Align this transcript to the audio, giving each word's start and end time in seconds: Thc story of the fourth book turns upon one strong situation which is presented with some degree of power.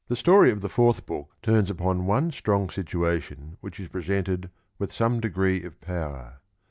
Thc 0.09 0.17
story 0.17 0.49
of 0.51 0.61
the 0.61 0.67
fourth 0.67 1.05
book 1.05 1.29
turns 1.43 1.69
upon 1.69 2.07
one 2.07 2.31
strong 2.31 2.71
situation 2.71 3.57
which 3.61 3.79
is 3.79 3.87
presented 3.87 4.49
with 4.79 4.91
some 4.91 5.19
degree 5.19 5.61
of 5.61 5.79
power. 5.79 6.39